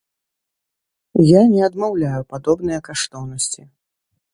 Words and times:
Я 1.25 1.41
не 1.53 1.61
адмаўляю 1.69 2.21
падобныя 2.33 2.79
каштоўнасці. 2.89 3.73